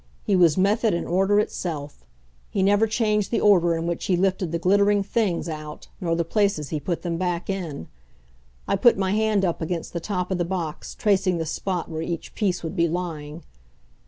He 0.23 0.35
was 0.35 0.57
method 0.57 0.95
and 0.95 1.05
order 1.05 1.39
itself. 1.39 2.07
He 2.49 2.63
never 2.63 2.87
changed 2.87 3.29
the 3.29 3.39
order 3.39 3.75
in 3.77 3.85
which 3.85 4.05
he 4.05 4.17
lifted 4.17 4.51
the 4.51 4.57
glittering 4.57 5.03
things 5.03 5.47
out, 5.47 5.89
nor 6.01 6.15
the 6.15 6.25
places 6.25 6.69
he 6.69 6.79
put 6.79 7.03
them 7.03 7.17
back 7.19 7.51
in. 7.51 7.87
I 8.67 8.77
put 8.77 8.97
my 8.97 9.11
hand 9.11 9.45
up 9.45 9.61
against 9.61 9.93
the 9.93 9.99
top 9.99 10.31
of 10.31 10.39
the 10.39 10.43
box, 10.43 10.95
tracing 10.95 11.37
the 11.37 11.45
spot 11.45 11.87
where 11.87 12.01
each 12.01 12.33
piece 12.33 12.63
would 12.63 12.75
be 12.75 12.87
lying. 12.87 13.43